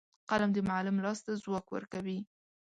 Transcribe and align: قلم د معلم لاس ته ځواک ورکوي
قلم 0.29 0.49
د 0.53 0.57
معلم 0.69 0.97
لاس 1.05 1.19
ته 1.25 1.31
ځواک 1.43 1.65
ورکوي 1.71 2.19